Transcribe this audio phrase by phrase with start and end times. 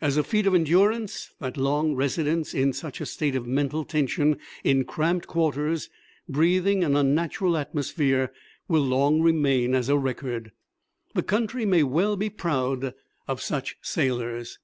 [0.00, 4.38] As a feat of endurance, that long residence in such a state of mental tension
[4.62, 5.90] in cramped quarters,
[6.28, 8.32] breathing an unnatural atmosphere,
[8.68, 10.52] will long remain as a record.
[11.16, 12.94] The country may well be proud
[13.26, 14.60] of such sailors.